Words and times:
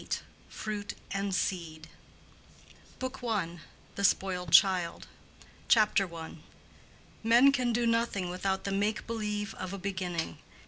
—FRUIT 0.49 0.95
AND 1.11 1.35
SEED 1.35 1.83
DANIEL 1.83 1.91
DERONDA. 2.07 2.75
BOOK 2.97 3.19
I.—THE 3.23 4.03
SPOILED 4.03 4.51
CHILD. 4.51 5.05
CHAPTER 5.67 6.11
I. 6.15 6.37
Men 7.21 7.51
can 7.51 7.71
do 7.71 7.85
nothing 7.85 8.31
without 8.31 8.63
the 8.63 8.71
make 8.71 9.05
believe 9.05 9.53
of 9.53 9.73
a 9.73 9.77
beginning. 9.77 10.39